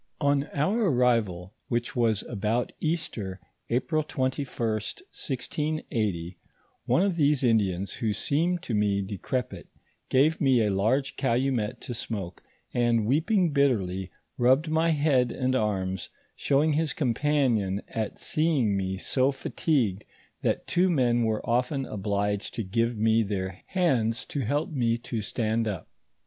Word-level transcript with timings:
On 0.19 0.45
our 0.51 0.87
arrival, 0.89 1.53
which 1.67 1.95
was 1.95 2.23
about 2.23 2.71
Easter, 2.79 3.39
April 3.69 4.03
21st, 4.03 5.03
1680,* 5.13 6.37
one 6.85 7.03
of 7.03 7.17
these 7.17 7.43
Indians 7.43 7.91
who 7.93 8.11
seemed 8.11 8.63
to 8.63 8.73
me 8.73 9.03
decrepit, 9.03 9.67
gave 10.09 10.41
me 10.41 10.65
a 10.65 10.71
large 10.73 11.17
calumet 11.17 11.81
to 11.81 11.93
smoke, 11.93 12.41
and 12.73 13.05
weeping 13.05 13.51
bitterly, 13.53 14.09
rubbed 14.39 14.67
my 14.69 14.89
head 14.89 15.31
and 15.31 15.55
arms, 15.55 16.09
showing 16.35 16.73
his 16.73 16.93
compassion 16.93 17.83
at 17.89 18.17
seeing 18.19 18.75
me 18.75 18.97
so 18.97 19.29
fa 19.29 19.51
tigued 19.51 20.01
that 20.41 20.65
two 20.65 20.89
men 20.89 21.25
were 21.25 21.47
often 21.47 21.85
obliged 21.85 22.55
to 22.55 22.63
give 22.63 22.97
me 22.97 23.21
their 23.21 23.61
hands 23.67 24.25
to 24.25 24.39
help 24.39 24.71
me 24.71 24.97
to 24.97 25.21
stand 25.21 25.67
up. 25.67 25.87